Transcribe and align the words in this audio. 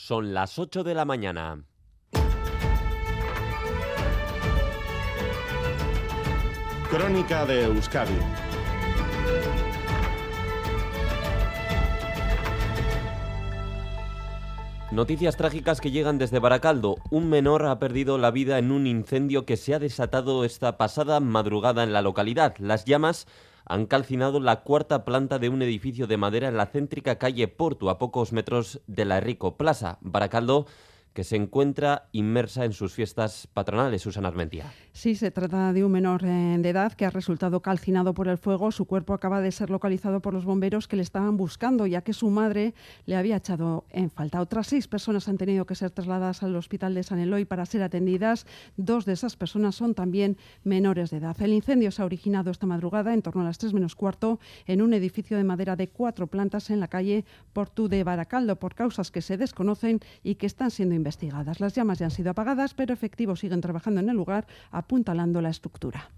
Son 0.00 0.32
las 0.32 0.60
8 0.60 0.84
de 0.84 0.94
la 0.94 1.04
mañana. 1.04 1.64
Crónica 6.88 7.44
de 7.44 7.64
Euskadi. 7.64 8.14
Noticias 14.92 15.36
trágicas 15.36 15.80
que 15.80 15.90
llegan 15.90 16.16
desde 16.16 16.38
Baracaldo. 16.38 16.94
Un 17.10 17.28
menor 17.28 17.66
ha 17.66 17.80
perdido 17.80 18.18
la 18.18 18.30
vida 18.30 18.58
en 18.60 18.70
un 18.70 18.86
incendio 18.86 19.44
que 19.44 19.56
se 19.56 19.74
ha 19.74 19.80
desatado 19.80 20.44
esta 20.44 20.78
pasada 20.78 21.18
madrugada 21.18 21.82
en 21.82 21.92
la 21.92 22.02
localidad. 22.02 22.54
Las 22.58 22.84
llamas 22.84 23.26
han 23.68 23.86
calcinado 23.86 24.40
la 24.40 24.62
cuarta 24.62 25.04
planta 25.04 25.38
de 25.38 25.48
un 25.50 25.62
edificio 25.62 26.06
de 26.06 26.16
madera 26.16 26.48
en 26.48 26.56
la 26.56 26.66
céntrica 26.66 27.18
calle 27.18 27.48
Porto, 27.48 27.90
a 27.90 27.98
pocos 27.98 28.32
metros 28.32 28.80
de 28.86 29.04
la 29.04 29.20
Rico 29.20 29.56
Plaza. 29.56 29.98
Baracaldo 30.00 30.66
que 31.18 31.24
se 31.24 31.34
encuentra 31.34 32.08
inmersa 32.12 32.64
en 32.64 32.72
sus 32.72 32.92
fiestas 32.92 33.48
patronales, 33.52 34.02
Susana 34.02 34.28
Armentia. 34.28 34.72
Sí, 34.92 35.16
se 35.16 35.32
trata 35.32 35.72
de 35.72 35.84
un 35.84 35.90
menor 35.90 36.24
eh, 36.24 36.56
de 36.60 36.68
edad 36.68 36.92
que 36.92 37.06
ha 37.06 37.10
resultado 37.10 37.60
calcinado 37.60 38.14
por 38.14 38.28
el 38.28 38.38
fuego. 38.38 38.70
Su 38.70 38.84
cuerpo 38.84 39.14
acaba 39.14 39.40
de 39.40 39.50
ser 39.50 39.68
localizado 39.68 40.20
por 40.20 40.32
los 40.32 40.44
bomberos 40.44 40.86
que 40.86 40.94
le 40.94 41.02
estaban 41.02 41.36
buscando, 41.36 41.88
ya 41.88 42.02
que 42.02 42.12
su 42.12 42.30
madre 42.30 42.72
le 43.06 43.16
había 43.16 43.34
echado 43.34 43.84
en 43.90 44.10
falta. 44.10 44.40
Otras 44.40 44.68
seis 44.68 44.86
personas 44.86 45.26
han 45.26 45.38
tenido 45.38 45.66
que 45.66 45.74
ser 45.74 45.90
trasladadas 45.90 46.44
al 46.44 46.54
hospital 46.54 46.94
de 46.94 47.02
San 47.02 47.18
Eloy 47.18 47.44
para 47.44 47.66
ser 47.66 47.82
atendidas. 47.82 48.46
Dos 48.76 49.04
de 49.04 49.14
esas 49.14 49.34
personas 49.34 49.74
son 49.74 49.94
también 49.94 50.36
menores 50.62 51.10
de 51.10 51.16
edad. 51.16 51.36
El 51.42 51.52
incendio 51.52 51.90
se 51.90 52.00
ha 52.00 52.04
originado 52.04 52.52
esta 52.52 52.66
madrugada, 52.66 53.12
en 53.12 53.22
torno 53.22 53.40
a 53.40 53.44
las 53.44 53.58
tres 53.58 53.74
menos 53.74 53.96
cuarto, 53.96 54.38
en 54.68 54.82
un 54.82 54.94
edificio 54.94 55.36
de 55.36 55.42
madera 55.42 55.74
de 55.74 55.88
cuatro 55.88 56.28
plantas 56.28 56.70
en 56.70 56.78
la 56.78 56.86
calle 56.86 57.24
Portu 57.52 57.88
de 57.88 58.04
Baracaldo, 58.04 58.54
por 58.54 58.76
causas 58.76 59.10
que 59.10 59.20
se 59.20 59.36
desconocen 59.36 59.98
y 60.22 60.36
que 60.36 60.46
están 60.46 60.70
siendo 60.70 60.94
investigadas 60.94 61.07
Las 61.58 61.74
llamas 61.74 61.98
ya 61.98 62.06
han 62.06 62.10
sido 62.10 62.30
apagadas, 62.30 62.74
pero 62.74 62.92
efectivos 62.92 63.40
siguen 63.40 63.62
trabajando 63.62 64.00
en 64.00 64.10
el 64.10 64.16
lugar, 64.16 64.46
apuntalando 64.70 65.40
la 65.40 65.48
estructura. 65.48 66.10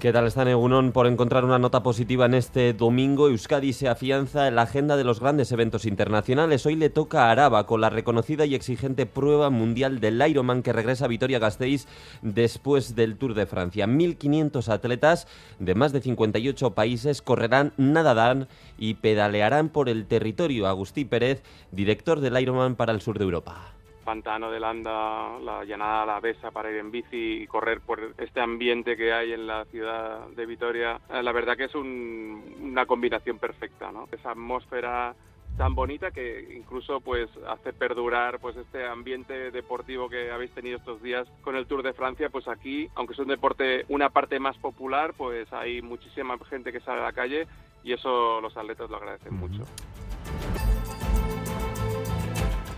¿Qué 0.00 0.14
tal 0.14 0.26
están 0.26 0.48
Egunon 0.48 0.92
por 0.92 1.06
encontrar 1.06 1.44
una 1.44 1.58
nota 1.58 1.82
positiva 1.82 2.24
en 2.24 2.32
este 2.32 2.72
domingo? 2.72 3.28
Euskadi 3.28 3.74
se 3.74 3.86
afianza 3.86 4.48
en 4.48 4.54
la 4.54 4.62
agenda 4.62 4.96
de 4.96 5.04
los 5.04 5.20
grandes 5.20 5.52
eventos 5.52 5.84
internacionales. 5.84 6.64
Hoy 6.64 6.76
le 6.76 6.88
toca 6.88 7.26
a 7.26 7.30
Araba 7.30 7.66
con 7.66 7.82
la 7.82 7.90
reconocida 7.90 8.46
y 8.46 8.54
exigente 8.54 9.04
prueba 9.04 9.50
mundial 9.50 10.00
del 10.00 10.26
Ironman 10.26 10.62
que 10.62 10.72
regresa 10.72 11.04
a 11.04 11.08
Vitoria-Gasteiz 11.08 11.86
después 12.22 12.96
del 12.96 13.18
Tour 13.18 13.34
de 13.34 13.44
Francia. 13.44 13.86
1.500 13.86 14.68
atletas 14.68 15.28
de 15.58 15.74
más 15.74 15.92
de 15.92 16.00
58 16.00 16.70
países 16.70 17.20
correrán, 17.20 17.74
nadarán 17.76 18.48
y 18.78 18.94
pedalearán 18.94 19.68
por 19.68 19.90
el 19.90 20.06
territorio. 20.06 20.66
Agustí 20.66 21.04
Pérez, 21.04 21.42
director 21.72 22.20
del 22.20 22.40
Ironman 22.40 22.74
para 22.74 22.92
el 22.92 23.02
sur 23.02 23.18
de 23.18 23.24
Europa 23.24 23.74
pantano 24.04 24.50
de 24.50 24.60
Landa, 24.60 25.38
la 25.40 25.64
llanada 25.64 26.06
la 26.06 26.20
Besa 26.20 26.50
para 26.50 26.70
ir 26.70 26.76
en 26.76 26.90
bici 26.90 27.42
y 27.42 27.46
correr 27.46 27.80
por 27.80 28.14
este 28.18 28.40
ambiente 28.40 28.96
que 28.96 29.12
hay 29.12 29.32
en 29.32 29.46
la 29.46 29.64
ciudad 29.66 30.26
de 30.28 30.46
Vitoria, 30.46 31.00
eh, 31.10 31.22
la 31.22 31.32
verdad 31.32 31.56
que 31.56 31.64
es 31.64 31.74
una 31.74 32.86
combinación 32.86 33.38
perfecta, 33.38 33.92
¿no? 33.92 34.08
Esa 34.12 34.32
atmósfera 34.32 35.14
tan 35.56 35.74
bonita 35.74 36.10
que 36.10 36.54
incluso 36.56 37.00
pues 37.00 37.28
hace 37.46 37.72
perdurar 37.72 38.38
pues 38.38 38.56
este 38.56 38.86
ambiente 38.86 39.50
deportivo 39.50 40.08
que 40.08 40.30
habéis 40.30 40.52
tenido 40.52 40.78
estos 40.78 41.02
días 41.02 41.28
con 41.42 41.54
el 41.54 41.66
Tour 41.66 41.82
de 41.82 41.92
Francia 41.92 42.30
pues 42.30 42.48
aquí 42.48 42.88
aunque 42.94 43.12
es 43.12 43.18
un 43.18 43.28
deporte 43.28 43.84
una 43.88 44.08
parte 44.08 44.38
más 44.38 44.56
popular 44.56 45.12
pues 45.16 45.52
hay 45.52 45.82
muchísima 45.82 46.38
gente 46.48 46.72
que 46.72 46.80
sale 46.80 47.00
a 47.00 47.04
la 47.04 47.12
calle 47.12 47.46
y 47.82 47.92
eso 47.92 48.40
los 48.40 48.56
atletas 48.56 48.88
lo 48.88 48.96
agradecen 48.96 49.34
mucho 49.34 49.64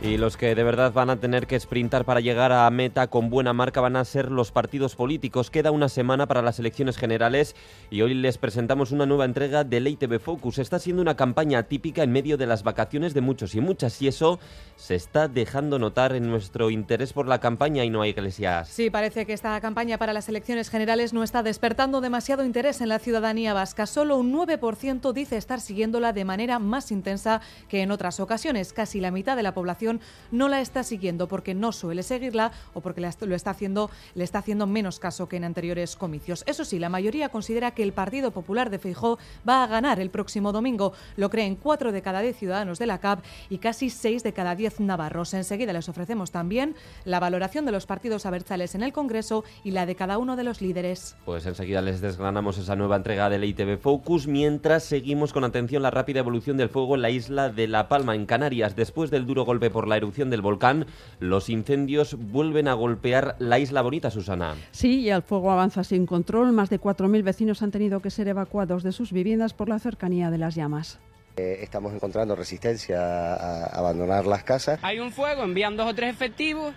y 0.02 0.16
los 0.16 0.36
que 0.36 0.56
de 0.56 0.64
verdad 0.64 0.92
van 0.92 1.10
a 1.10 1.16
tener 1.20 1.46
que 1.46 1.58
sprintar 1.58 2.04
para 2.04 2.18
llegar 2.18 2.50
a 2.50 2.68
meta 2.70 3.06
con 3.06 3.30
buena 3.30 3.52
marca 3.52 3.80
van 3.80 3.94
a 3.94 4.04
ser 4.04 4.32
los 4.32 4.50
partidos 4.50 4.96
políticos. 4.96 5.48
Queda 5.48 5.70
una 5.70 5.88
semana 5.88 6.26
para 6.26 6.42
las 6.42 6.58
elecciones 6.58 6.96
generales 6.96 7.54
y 7.88 8.02
hoy 8.02 8.14
les 8.14 8.36
presentamos 8.36 8.90
una 8.90 9.06
nueva 9.06 9.26
entrega 9.26 9.62
de 9.62 9.78
Ley 9.78 9.94
TV 9.94 10.18
Focus. 10.18 10.58
Está 10.58 10.80
siendo 10.80 11.02
una 11.02 11.14
campaña 11.14 11.62
típica 11.62 12.02
en 12.02 12.10
medio 12.10 12.36
de 12.36 12.46
las 12.46 12.64
vacaciones 12.64 13.14
de 13.14 13.20
muchos 13.20 13.54
y 13.54 13.60
muchas 13.60 14.02
y 14.02 14.08
eso 14.08 14.40
se 14.74 14.96
está 14.96 15.28
dejando 15.28 15.78
notar 15.78 16.16
en 16.16 16.28
nuestro 16.28 16.70
interés 16.70 17.12
por 17.12 17.28
la 17.28 17.38
campaña 17.38 17.84
y 17.84 17.90
no 17.90 18.02
hay 18.02 18.10
iglesias. 18.10 18.68
Sí, 18.68 18.90
parece 18.90 19.24
que 19.24 19.34
esta 19.34 19.60
campaña 19.60 19.98
para 19.98 20.12
las 20.12 20.28
elecciones 20.28 20.68
generales 20.68 21.12
no 21.12 21.22
está 21.22 21.44
despertando 21.44 22.00
demasiado 22.00 22.44
interés 22.44 22.80
en 22.80 22.88
la 22.88 22.98
ciudadanía 22.98 23.54
vasca. 23.54 23.86
Solo 23.86 24.16
un 24.16 24.32
9% 24.34 25.12
dice 25.12 25.36
estar 25.36 25.60
siguiéndola 25.60 26.12
de 26.12 26.24
manera 26.24 26.58
más 26.58 26.90
intensa 26.90 27.40
que 27.68 27.82
en 27.82 27.92
otras 27.92 28.18
ocasiones. 28.18 28.72
Casi 28.72 29.00
la 29.00 29.12
mitad 29.12 29.36
de 29.36 29.44
la 29.44 29.54
población 29.54 29.91
no 30.30 30.48
la 30.48 30.60
está 30.60 30.82
siguiendo 30.82 31.28
porque 31.28 31.54
no 31.54 31.72
suele 31.72 32.02
seguirla 32.02 32.52
o 32.74 32.80
porque 32.80 33.00
lo 33.00 33.34
está 33.34 33.50
haciendo, 33.50 33.90
le 34.14 34.24
está 34.24 34.38
haciendo 34.38 34.66
menos 34.66 34.98
caso 34.98 35.28
que 35.28 35.36
en 35.36 35.44
anteriores 35.44 35.96
comicios. 35.96 36.44
Eso 36.46 36.64
sí, 36.64 36.78
la 36.78 36.88
mayoría 36.88 37.28
considera 37.28 37.72
que 37.72 37.82
el 37.82 37.92
Partido 37.92 38.30
Popular 38.30 38.70
de 38.70 38.78
Feijó 38.78 39.18
va 39.48 39.64
a 39.64 39.66
ganar 39.66 40.00
el 40.00 40.10
próximo 40.10 40.52
domingo. 40.52 40.92
Lo 41.16 41.30
creen 41.30 41.56
cuatro 41.56 41.92
de 41.92 42.02
cada 42.02 42.20
diez 42.20 42.36
ciudadanos 42.36 42.78
de 42.78 42.86
la 42.86 42.98
CAP 42.98 43.24
y 43.50 43.58
casi 43.58 43.90
seis 43.90 44.22
de 44.22 44.32
cada 44.32 44.54
diez 44.54 44.80
navarros. 44.80 45.34
Enseguida 45.34 45.72
les 45.72 45.88
ofrecemos 45.88 46.30
también 46.30 46.74
la 47.04 47.20
valoración 47.20 47.66
de 47.66 47.72
los 47.72 47.86
partidos 47.86 48.26
abertzales 48.26 48.74
en 48.74 48.82
el 48.82 48.92
Congreso 48.92 49.44
y 49.64 49.72
la 49.72 49.86
de 49.86 49.94
cada 49.94 50.18
uno 50.18 50.36
de 50.36 50.44
los 50.44 50.60
líderes. 50.60 51.16
Pues 51.24 51.46
enseguida 51.46 51.82
les 51.82 52.00
desgranamos 52.00 52.58
esa 52.58 52.76
nueva 52.76 52.96
entrega 52.96 53.30
del 53.30 53.44
ITV 53.44 53.78
Focus 53.78 54.26
mientras 54.26 54.84
seguimos 54.84 55.32
con 55.32 55.44
atención 55.44 55.82
la 55.82 55.90
rápida 55.90 56.20
evolución 56.20 56.56
del 56.56 56.68
fuego 56.68 56.94
en 56.94 57.02
la 57.02 57.10
isla 57.10 57.48
de 57.48 57.68
La 57.68 57.88
Palma, 57.88 58.14
en 58.14 58.26
Canarias, 58.26 58.76
después 58.76 59.10
del 59.10 59.26
duro 59.26 59.44
golpe 59.44 59.70
por 59.70 59.81
la 59.88 59.96
erupción 59.96 60.30
del 60.30 60.42
volcán, 60.42 60.86
los 61.18 61.48
incendios 61.48 62.16
vuelven 62.18 62.68
a 62.68 62.74
golpear 62.74 63.36
la 63.38 63.58
isla 63.58 63.82
bonita, 63.82 64.10
Susana. 64.10 64.54
Sí, 64.70 65.00
y 65.00 65.10
el 65.10 65.22
fuego 65.22 65.50
avanza 65.50 65.84
sin 65.84 66.06
control. 66.06 66.52
Más 66.52 66.70
de 66.70 66.80
4.000 66.80 67.22
vecinos 67.22 67.62
han 67.62 67.70
tenido 67.70 68.00
que 68.00 68.10
ser 68.10 68.28
evacuados 68.28 68.82
de 68.82 68.92
sus 68.92 69.12
viviendas 69.12 69.54
por 69.54 69.68
la 69.68 69.78
cercanía 69.78 70.30
de 70.30 70.38
las 70.38 70.54
llamas. 70.54 70.98
Eh, 71.36 71.60
estamos 71.62 71.94
encontrando 71.94 72.36
resistencia 72.36 73.34
a 73.34 73.64
abandonar 73.78 74.26
las 74.26 74.44
casas. 74.44 74.78
Hay 74.82 74.98
un 74.98 75.12
fuego, 75.12 75.42
envían 75.42 75.76
dos 75.76 75.90
o 75.90 75.94
tres 75.94 76.12
efectivos, 76.12 76.74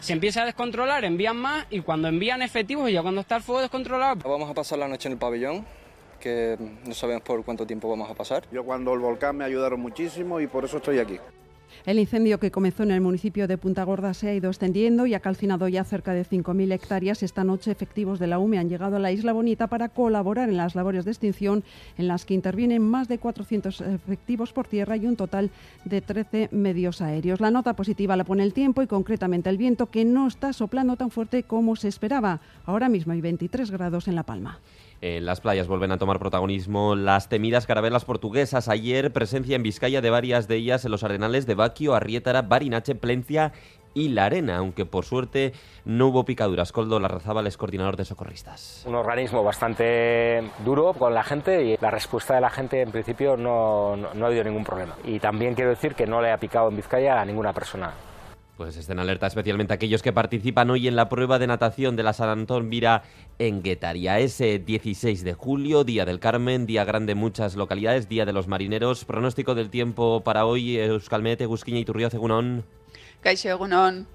se 0.00 0.12
empieza 0.12 0.42
a 0.42 0.44
descontrolar, 0.44 1.04
envían 1.04 1.36
más 1.36 1.66
y 1.70 1.80
cuando 1.80 2.08
envían 2.08 2.42
efectivos, 2.42 2.90
ya 2.90 3.02
cuando 3.02 3.20
está 3.20 3.36
el 3.36 3.42
fuego 3.42 3.60
descontrolado. 3.60 4.28
Vamos 4.28 4.50
a 4.50 4.54
pasar 4.54 4.80
la 4.80 4.88
noche 4.88 5.08
en 5.08 5.12
el 5.12 5.18
pabellón 5.18 5.64
que 6.18 6.56
no 6.84 6.94
sabemos 6.94 7.22
por 7.22 7.44
cuánto 7.44 7.66
tiempo 7.66 7.88
vamos 7.88 8.10
a 8.10 8.14
pasar. 8.14 8.44
Yo 8.50 8.64
cuando 8.64 8.94
el 8.94 9.00
volcán 9.00 9.36
me 9.36 9.44
ayudaron 9.44 9.80
muchísimo 9.80 10.40
y 10.40 10.46
por 10.46 10.64
eso 10.64 10.78
estoy 10.78 10.98
aquí. 10.98 11.18
El 11.86 11.98
incendio 11.98 12.38
que 12.38 12.50
comenzó 12.50 12.82
en 12.82 12.90
el 12.90 13.00
municipio 13.00 13.48
de 13.48 13.58
Punta 13.58 13.84
Gorda 13.84 14.14
se 14.14 14.28
ha 14.28 14.34
ido 14.34 14.50
extendiendo 14.50 15.06
y 15.06 15.14
ha 15.14 15.20
calcinado 15.20 15.68
ya 15.68 15.84
cerca 15.84 16.12
de 16.12 16.24
5.000 16.24 16.72
hectáreas. 16.72 17.22
Esta 17.22 17.44
noche 17.44 17.70
efectivos 17.70 18.18
de 18.18 18.26
la 18.26 18.38
UME 18.38 18.58
han 18.58 18.68
llegado 18.68 18.96
a 18.96 18.98
la 18.98 19.12
Isla 19.12 19.32
Bonita 19.32 19.66
para 19.66 19.88
colaborar 19.88 20.48
en 20.48 20.56
las 20.56 20.74
labores 20.74 21.04
de 21.04 21.10
extinción 21.10 21.64
en 21.98 22.08
las 22.08 22.24
que 22.24 22.34
intervienen 22.34 22.82
más 22.82 23.08
de 23.08 23.18
400 23.18 23.80
efectivos 23.80 24.52
por 24.52 24.66
tierra 24.66 24.96
y 24.96 25.06
un 25.06 25.16
total 25.16 25.50
de 25.84 26.00
13 26.00 26.48
medios 26.52 27.00
aéreos. 27.00 27.40
La 27.40 27.50
nota 27.50 27.74
positiva 27.74 28.16
la 28.16 28.24
pone 28.24 28.42
el 28.42 28.52
tiempo 28.52 28.82
y 28.82 28.86
concretamente 28.86 29.50
el 29.50 29.58
viento 29.58 29.90
que 29.90 30.04
no 30.04 30.28
está 30.28 30.52
soplando 30.52 30.96
tan 30.96 31.10
fuerte 31.10 31.42
como 31.42 31.76
se 31.76 31.88
esperaba. 31.88 32.40
Ahora 32.64 32.88
mismo 32.88 33.12
hay 33.12 33.20
23 33.20 33.70
grados 33.70 34.08
en 34.08 34.14
La 34.14 34.22
Palma. 34.22 34.60
En 35.02 35.26
las 35.26 35.40
playas 35.40 35.66
vuelven 35.66 35.90
a 35.90 35.98
tomar 35.98 36.20
protagonismo 36.20 36.94
las 36.94 37.28
temidas 37.28 37.66
carabelas 37.66 38.04
portuguesas. 38.04 38.68
Ayer 38.68 39.12
presencia 39.12 39.56
en 39.56 39.64
Vizcaya 39.64 40.00
de 40.00 40.10
varias 40.10 40.46
de 40.46 40.54
ellas 40.54 40.84
en 40.84 40.92
los 40.92 41.02
arenales 41.02 41.44
de 41.44 41.56
Baquio, 41.56 41.96
Arriétara, 41.96 42.42
Barinache, 42.42 42.94
Plencia 42.94 43.52
y 43.94 44.10
La 44.10 44.26
Arena, 44.26 44.58
aunque 44.58 44.86
por 44.86 45.04
suerte 45.04 45.54
no 45.84 46.06
hubo 46.06 46.24
picaduras. 46.24 46.70
Coldo 46.70 47.00
Larrazábal 47.00 47.48
es 47.48 47.56
coordinador 47.56 47.96
de 47.96 48.04
socorristas. 48.04 48.84
Un 48.86 48.94
organismo 48.94 49.42
bastante 49.42 50.40
duro 50.64 50.92
con 50.92 51.12
la 51.12 51.24
gente 51.24 51.64
y 51.64 51.76
la 51.80 51.90
respuesta 51.90 52.36
de 52.36 52.40
la 52.40 52.50
gente 52.50 52.80
en 52.80 52.92
principio 52.92 53.36
no, 53.36 53.96
no 53.96 54.24
ha 54.24 54.28
habido 54.28 54.44
ningún 54.44 54.62
problema. 54.62 54.94
Y 55.02 55.18
también 55.18 55.56
quiero 55.56 55.70
decir 55.70 55.96
que 55.96 56.06
no 56.06 56.22
le 56.22 56.30
ha 56.30 56.38
picado 56.38 56.68
en 56.68 56.76
Vizcaya 56.76 57.20
a 57.20 57.24
ninguna 57.24 57.52
persona. 57.52 57.92
Pues 58.62 58.76
estén 58.76 59.00
alerta 59.00 59.26
especialmente 59.26 59.74
aquellos 59.74 60.02
que 60.02 60.12
participan 60.12 60.70
hoy 60.70 60.86
en 60.86 60.94
la 60.94 61.08
prueba 61.08 61.40
de 61.40 61.48
natación 61.48 61.96
de 61.96 62.04
la 62.04 62.12
San 62.12 62.28
Antón 62.28 62.70
Vira 62.70 63.02
en 63.40 63.60
Guetaria. 63.60 64.20
Ese 64.20 64.60
16 64.60 65.24
de 65.24 65.34
julio, 65.34 65.82
Día 65.82 66.04
del 66.04 66.20
Carmen, 66.20 66.64
día 66.64 66.84
grande 66.84 67.10
en 67.10 67.18
muchas 67.18 67.56
localidades, 67.56 68.08
Día 68.08 68.24
de 68.24 68.32
los 68.32 68.46
Marineros. 68.46 69.04
Pronóstico 69.04 69.56
del 69.56 69.68
tiempo 69.68 70.22
para 70.22 70.46
hoy, 70.46 70.76
Euskalmete, 70.76 71.46
Gusquiña 71.46 71.80
y 71.80 71.84
Turrio, 71.84 72.06
Egunón. 72.12 72.64
Caixo 73.20 73.48
Egunón. 73.48 74.06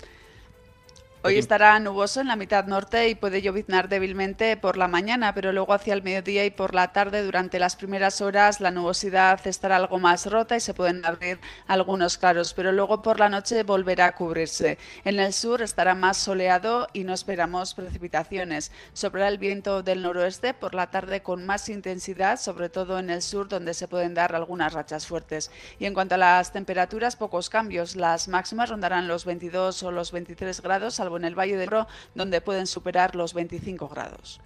Hoy 1.27 1.37
estará 1.37 1.77
nuboso 1.81 2.21
en 2.21 2.29
la 2.29 2.37
mitad 2.37 2.67
norte 2.67 3.09
y 3.09 3.15
puede 3.15 3.41
lloviznar 3.41 3.89
débilmente 3.89 4.55
por 4.55 4.77
la 4.77 4.87
mañana, 4.87 5.33
pero 5.33 5.51
luego 5.51 5.73
hacia 5.73 5.93
el 5.93 6.01
mediodía 6.01 6.45
y 6.45 6.51
por 6.51 6.73
la 6.73 6.93
tarde 6.93 7.21
durante 7.21 7.59
las 7.59 7.75
primeras 7.75 8.21
horas 8.21 8.61
la 8.61 8.71
nubosidad 8.71 9.45
estará 9.45 9.75
algo 9.75 9.99
más 9.99 10.25
rota 10.27 10.55
y 10.55 10.61
se 10.61 10.73
pueden 10.73 11.05
abrir 11.05 11.41
algunos 11.67 12.17
claros, 12.17 12.53
pero 12.53 12.71
luego 12.71 13.01
por 13.01 13.19
la 13.19 13.27
noche 13.27 13.63
volverá 13.63 14.05
a 14.05 14.15
cubrirse. 14.15 14.77
En 15.03 15.19
el 15.19 15.33
sur 15.33 15.61
estará 15.61 15.95
más 15.95 16.15
soleado 16.15 16.87
y 16.93 17.03
no 17.03 17.13
esperamos 17.13 17.73
precipitaciones. 17.73 18.71
Soplará 18.93 19.27
el 19.27 19.37
viento 19.37 19.83
del 19.83 20.03
noroeste 20.03 20.53
por 20.53 20.75
la 20.75 20.91
tarde 20.91 21.23
con 21.23 21.45
más 21.45 21.67
intensidad, 21.67 22.39
sobre 22.39 22.69
todo 22.69 22.99
en 22.99 23.09
el 23.09 23.21
sur 23.21 23.49
donde 23.49 23.73
se 23.73 23.89
pueden 23.89 24.13
dar 24.13 24.33
algunas 24.33 24.71
rachas 24.71 25.05
fuertes. 25.05 25.51
Y 25.77 25.87
en 25.87 25.93
cuanto 25.93 26.15
a 26.15 26.19
las 26.19 26.53
temperaturas, 26.53 27.17
pocos 27.17 27.49
cambios. 27.49 27.97
Las 27.97 28.29
máximas 28.29 28.69
rondarán 28.69 29.09
los 29.09 29.25
22 29.25 29.83
o 29.83 29.91
los 29.91 30.13
23 30.13 30.61
grados 30.61 30.95
salvo 30.95 31.16
en 31.17 31.25
el 31.25 31.37
Valle 31.37 31.57
de 31.57 31.63
Ebro, 31.63 31.87
donde 32.15 32.41
pueden 32.41 32.67
superar 32.67 33.15
los 33.15 33.33
25 33.33 33.87
grados. 33.89 34.39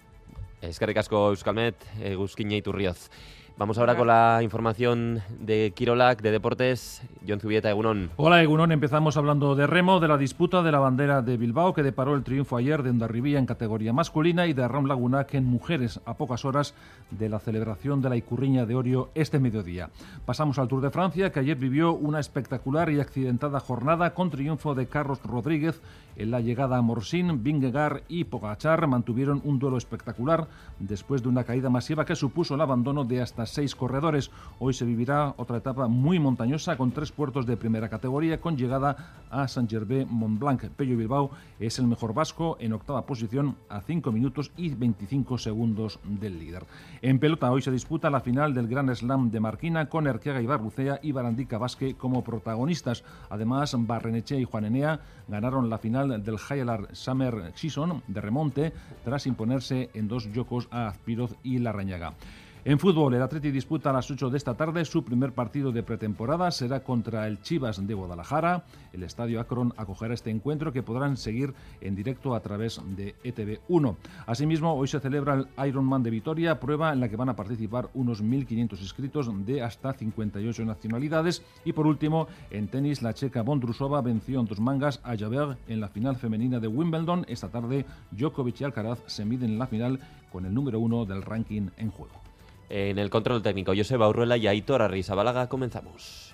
Es 0.61 0.77
que 0.79 0.85
recasco 0.85 1.29
Euskalmet, 1.29 1.75
Egusquiña 2.01 2.55
y 2.55 2.61
Turrioz. 2.61 3.09
Vamos 3.57 3.77
ahora 3.77 3.95
con 3.95 4.07
la 4.07 4.39
información 4.41 5.21
de 5.39 5.71
Kirolak, 5.75 6.21
de 6.21 6.31
Deportes. 6.31 7.03
John 7.27 7.39
Zubieta, 7.39 7.69
Egunon. 7.69 8.09
Hola, 8.15 8.41
Egunon. 8.41 8.71
Empezamos 8.71 9.17
hablando 9.17 9.53
de 9.55 9.67
remo, 9.67 9.99
de 9.99 10.07
la 10.07 10.17
disputa 10.17 10.63
de 10.63 10.71
la 10.71 10.79
bandera 10.79 11.21
de 11.21 11.37
Bilbao, 11.37 11.73
que 11.73 11.83
deparó 11.83 12.15
el 12.15 12.23
triunfo 12.23 12.57
ayer 12.57 12.81
de 12.81 12.89
Ondarribía 12.89 13.37
en 13.37 13.45
categoría 13.45 13.93
masculina 13.93 14.47
y 14.47 14.53
de 14.53 14.67
Ram 14.67 14.85
Lagunac 14.85 15.35
en 15.35 15.45
mujeres, 15.45 15.99
a 16.05 16.15
pocas 16.15 16.43
horas 16.43 16.73
de 17.11 17.29
la 17.29 17.39
celebración 17.39 18.01
de 18.01 18.09
la 18.09 18.17
Icurriña 18.17 18.65
de 18.65 18.73
Orio 18.73 19.09
este 19.13 19.37
mediodía. 19.37 19.89
Pasamos 20.25 20.57
al 20.57 20.67
Tour 20.67 20.81
de 20.81 20.89
Francia, 20.89 21.31
que 21.31 21.41
ayer 21.41 21.57
vivió 21.57 21.93
una 21.93 22.19
espectacular 22.19 22.89
y 22.89 22.99
accidentada 22.99 23.59
jornada 23.59 24.15
con 24.15 24.31
triunfo 24.31 24.73
de 24.73 24.87
Carlos 24.87 25.21
Rodríguez 25.23 25.81
en 26.15 26.31
la 26.31 26.41
llegada 26.41 26.77
a 26.77 26.81
Morsín, 26.81 27.43
Vingegaard 27.43 28.03
y 28.07 28.25
Pogachar 28.25 28.85
mantuvieron 28.87 29.41
un 29.43 29.59
duelo 29.59 29.77
espectacular 29.77 30.47
después 30.79 31.23
de 31.23 31.29
una 31.29 31.43
caída 31.43 31.69
masiva 31.69 32.05
que 32.05 32.15
supuso 32.15 32.55
el 32.55 32.61
abandono 32.61 33.03
de 33.03 33.21
hasta 33.21 33.40
seis 33.45 33.75
corredores. 33.75 34.31
Hoy 34.59 34.73
se 34.73 34.85
vivirá 34.85 35.33
otra 35.37 35.57
etapa 35.57 35.87
muy 35.87 36.19
montañosa 36.19 36.77
con 36.77 36.91
tres 36.91 37.11
puertos 37.11 37.45
de 37.45 37.57
primera 37.57 37.89
categoría 37.89 38.39
con 38.39 38.57
llegada 38.57 39.25
a 39.29 39.47
Saint-Gervais-Mont-Blanc. 39.47 40.69
Pello 40.69 40.97
Bilbao 40.97 41.31
es 41.59 41.79
el 41.79 41.87
mejor 41.87 42.13
vasco 42.13 42.57
en 42.59 42.73
octava 42.73 43.05
posición 43.05 43.55
a 43.69 43.81
5 43.81 44.11
minutos 44.11 44.51
y 44.57 44.69
25 44.69 45.37
segundos 45.37 45.99
del 46.03 46.39
líder. 46.39 46.65
En 47.01 47.19
pelota 47.19 47.51
hoy 47.51 47.61
se 47.61 47.71
disputa 47.71 48.09
la 48.09 48.21
final 48.21 48.53
del 48.53 48.67
Gran 48.67 48.93
Slam 48.95 49.31
de 49.31 49.39
Marquina 49.39 49.89
con 49.89 50.07
Erquega 50.07 50.41
Ibarrucea 50.41 50.99
y 51.01 51.11
Barandica 51.11 51.57
Vázquez 51.57 51.95
como 51.95 52.23
protagonistas. 52.23 53.03
Además, 53.29 53.75
Barreneche 53.77 54.39
y 54.39 54.45
Juan 54.45 54.65
Enea 54.65 54.99
ganaron 55.27 55.69
la 55.69 55.77
final 55.77 56.23
del 56.23 56.37
Hyalar 56.37 56.89
Summer 56.93 57.51
Season 57.55 58.03
de 58.07 58.21
remonte 58.21 58.73
tras 59.03 59.27
imponerse 59.27 59.89
en 59.93 60.07
dos 60.07 60.31
yocos 60.31 60.67
a 60.71 60.87
Azpiroz 60.87 61.35
y 61.43 61.59
Larrañaga. 61.59 62.13
En 62.63 62.77
fútbol, 62.77 63.15
el 63.15 63.23
Atleti 63.23 63.49
disputa 63.49 63.89
a 63.89 63.93
las 63.93 64.11
8 64.11 64.29
de 64.29 64.37
esta 64.37 64.53
tarde 64.53 64.85
su 64.85 65.03
primer 65.03 65.33
partido 65.33 65.71
de 65.71 65.81
pretemporada. 65.81 66.51
Será 66.51 66.83
contra 66.83 67.25
el 67.25 67.41
Chivas 67.41 67.87
de 67.87 67.93
Guadalajara. 67.95 68.65
El 68.93 69.01
estadio 69.01 69.41
Akron 69.41 69.73
acogerá 69.77 70.13
este 70.13 70.29
encuentro 70.29 70.71
que 70.71 70.83
podrán 70.83 71.17
seguir 71.17 71.55
en 71.81 71.95
directo 71.95 72.35
a 72.35 72.39
través 72.41 72.79
de 72.95 73.15
ETV1. 73.23 73.95
Asimismo, 74.27 74.75
hoy 74.75 74.87
se 74.87 74.99
celebra 74.99 75.33
el 75.33 75.47
Ironman 75.67 76.03
de 76.03 76.11
Vitoria, 76.11 76.59
prueba 76.59 76.93
en 76.93 76.99
la 76.99 77.09
que 77.09 77.15
van 77.15 77.29
a 77.29 77.35
participar 77.35 77.89
unos 77.95 78.23
1.500 78.23 78.79
inscritos 78.79 79.31
de 79.43 79.63
hasta 79.63 79.93
58 79.93 80.63
nacionalidades. 80.63 81.41
Y 81.65 81.73
por 81.73 81.87
último, 81.87 82.27
en 82.51 82.67
tenis, 82.67 83.01
la 83.01 83.15
checa 83.15 83.41
Bondrusova 83.41 84.03
venció 84.03 84.39
en 84.39 84.45
dos 84.45 84.59
mangas 84.59 84.99
a 85.03 85.17
Javert 85.17 85.57
en 85.67 85.81
la 85.81 85.89
final 85.89 86.15
femenina 86.15 86.59
de 86.59 86.67
Wimbledon. 86.67 87.25
Esta 87.27 87.49
tarde, 87.49 87.87
Djokovic 88.11 88.61
y 88.61 88.65
Alcaraz 88.65 88.99
se 89.07 89.25
miden 89.25 89.49
en 89.49 89.57
la 89.57 89.65
final 89.65 89.99
con 90.31 90.45
el 90.45 90.53
número 90.53 90.79
uno 90.79 91.05
del 91.05 91.23
ranking 91.23 91.69
en 91.77 91.89
juego. 91.89 92.30
En 92.73 92.99
el 92.99 93.09
control 93.09 93.41
técnico, 93.41 93.73
Joseba 93.75 94.07
Urruela 94.07 94.37
y 94.37 94.47
Aitor 94.47 94.81
Arrizabalaga, 94.81 95.49
comenzamos. 95.49 96.30